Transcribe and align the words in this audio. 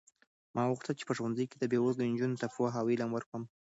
ما 0.55 0.63
غوښتل 0.69 0.93
چې 0.99 1.07
په 1.07 1.13
ښوونځي 1.17 1.45
کې 1.51 1.67
بې 1.71 1.79
وزله 1.81 2.03
نجونو 2.11 2.39
ته 2.41 2.47
پوهه 2.55 2.77
او 2.81 2.87
علم 2.91 3.09
ورکړم. 3.13 3.43